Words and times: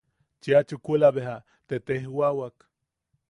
Cheʼa 0.41 0.61
chukula 0.67 1.07
bea 1.15 1.35
te 1.67 1.75
tejwawak: 1.85 2.57